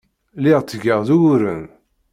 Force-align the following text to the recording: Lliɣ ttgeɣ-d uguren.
Lliɣ 0.37 0.59
ttgeɣ-d 0.61 1.09
uguren. 1.15 1.63